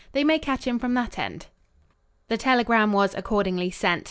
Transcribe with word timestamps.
They 0.13 0.23
may 0.23 0.39
catch 0.39 0.65
him 0.65 0.79
from 0.79 0.95
that 0.95 1.19
end." 1.19 1.45
The 2.27 2.35
telegram 2.35 2.91
was 2.91 3.13
accordingly 3.13 3.69
sent. 3.69 3.99